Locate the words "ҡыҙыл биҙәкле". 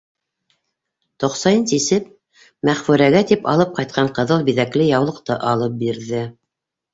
4.17-4.89